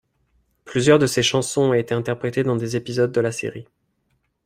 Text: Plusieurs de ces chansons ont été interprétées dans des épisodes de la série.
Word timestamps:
Plusieurs 0.65 0.97
de 0.97 1.05
ces 1.05 1.21
chansons 1.21 1.61
ont 1.69 1.73
été 1.75 1.93
interprétées 1.93 2.41
dans 2.41 2.55
des 2.55 2.75
épisodes 2.75 3.11
de 3.11 3.21
la 3.21 3.31
série. 3.31 3.67